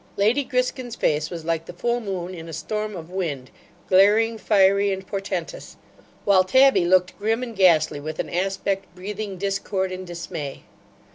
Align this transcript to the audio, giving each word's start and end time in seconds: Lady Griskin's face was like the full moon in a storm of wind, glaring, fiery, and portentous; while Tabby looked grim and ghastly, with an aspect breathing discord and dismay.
Lady 0.17 0.43
Griskin's 0.43 0.95
face 0.95 1.29
was 1.29 1.45
like 1.45 1.65
the 1.67 1.73
full 1.73 1.99
moon 1.99 2.33
in 2.33 2.49
a 2.49 2.53
storm 2.53 2.95
of 2.95 3.11
wind, 3.11 3.51
glaring, 3.87 4.35
fiery, 4.35 4.91
and 4.91 5.05
portentous; 5.05 5.77
while 6.25 6.43
Tabby 6.43 6.85
looked 6.85 7.15
grim 7.19 7.43
and 7.43 7.55
ghastly, 7.55 7.99
with 7.99 8.17
an 8.17 8.27
aspect 8.27 8.87
breathing 8.95 9.37
discord 9.37 9.91
and 9.91 10.07
dismay. 10.07 10.63